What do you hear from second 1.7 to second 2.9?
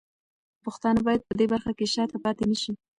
کې شاته پاتې نه شي.